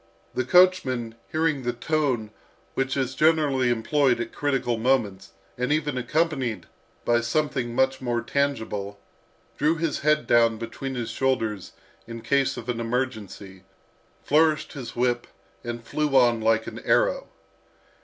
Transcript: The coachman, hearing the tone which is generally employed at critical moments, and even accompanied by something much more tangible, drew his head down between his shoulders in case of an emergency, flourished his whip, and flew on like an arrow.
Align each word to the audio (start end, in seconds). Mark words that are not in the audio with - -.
The 0.33 0.43
coachman, 0.45 1.13
hearing 1.31 1.61
the 1.61 1.73
tone 1.73 2.31
which 2.73 2.97
is 2.97 3.13
generally 3.13 3.69
employed 3.69 4.19
at 4.19 4.31
critical 4.33 4.75
moments, 4.79 5.33
and 5.59 5.71
even 5.71 5.95
accompanied 5.95 6.65
by 7.05 7.21
something 7.21 7.75
much 7.75 8.01
more 8.01 8.23
tangible, 8.23 8.99
drew 9.59 9.75
his 9.75 9.99
head 9.99 10.25
down 10.25 10.57
between 10.57 10.95
his 10.95 11.11
shoulders 11.11 11.73
in 12.07 12.21
case 12.23 12.57
of 12.57 12.67
an 12.67 12.79
emergency, 12.79 13.61
flourished 14.23 14.73
his 14.73 14.95
whip, 14.95 15.27
and 15.63 15.83
flew 15.85 16.15
on 16.17 16.41
like 16.41 16.65
an 16.65 16.79
arrow. 16.79 17.27